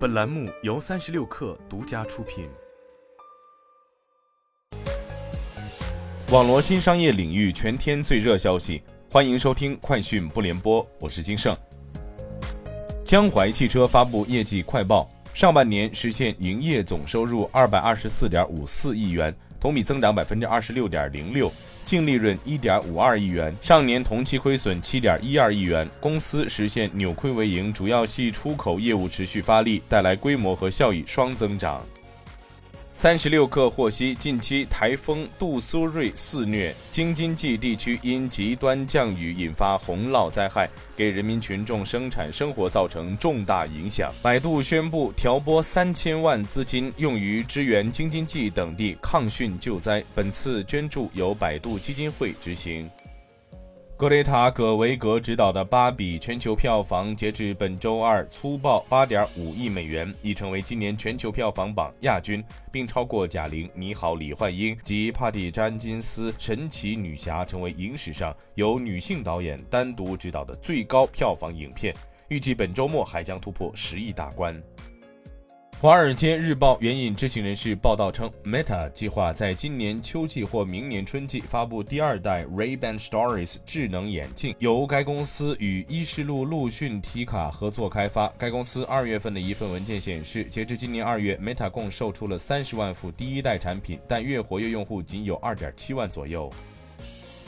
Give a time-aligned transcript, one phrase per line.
[0.00, 2.48] 本栏目由三十六氪独家出品。
[6.30, 8.82] 网络新商业领域全天最热消息，
[9.12, 11.54] 欢迎收听快讯不联播，我是金盛。
[13.04, 21.52] 江淮汽车发布业绩快报，上半年实现营业总收入二百二十四点五四亿元，同比增长百分之二十六点零六。
[21.84, 31.84] 净利润一点五二亿元，上年同期亏损七点一二亿元，公司实现扭亏为盈，主要系出口业务持续发力，带来规模和效益双增长。
[32.92, 44.12] 三十六氪获悉，近期台风杜苏芮肆虐，京津冀地区因极端降雨引发洪涝灾害，给人民群众生产生活造成重大影响。
[44.20, 50.02] 百度宣布调拨三千万资金，用于支援京津冀等地抗汛救灾。
[50.12, 52.90] 本次捐助由百度基金会执行。
[54.00, 62.42] 格雷塔·葛维格执导的《芭比》全球票房截至本周二粗暴八点五亿美元，已成为今年全球票房榜亚军，
[62.72, 71.94] 并超过贾玲《你好，李焕英》及帕蒂·詹金斯《神奇女侠》，成为影史上由女性导演单独执导的最高票房影片。
[72.28, 74.56] 预计本周末还将突破十亿大关。
[75.82, 88.30] 《华尔街日报》援引知情人士报道称，Meta 计划在今年秋季或明年春季发布第二代 Ray-Ban Stories 智能眼镜，由该公司与伊士路陆逊提卡合作开发。
[88.36, 96.52] 该公司二月份的一份文件显示，截至今年二月，Meta 共售出了三十万副第一代产品，但月活跃用户仅有二点七万左右。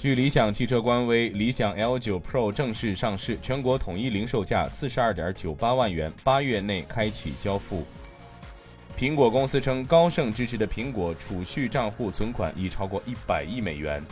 [0.00, 7.84] 据理想汽车官微，理想 L9 Pro 正式上市，全国统一零售价四十二点九八万元，八月内开启交付。
[8.96, 14.02] 苹果公司称，高盛支持的苹果储蓄账户存款已超过一百亿美元。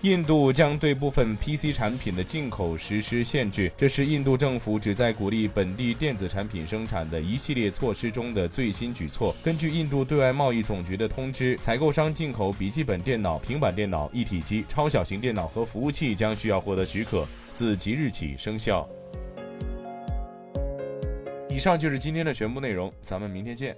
[0.00, 9.34] 印度将对部分 PC 产品的进口实施限制，这是印度政府旨在鼓励本地电子产品生产的一系列措施中的最新举措。
[9.42, 18.88] 根据印度对外贸易总局的通知，采购商进口笔记本电脑、平板电脑、一体机、超小型电脑和服务器将需要获得许可，自即日起生效。
[21.56, 23.74] 以上就是今天的全部内容，咱们明天见。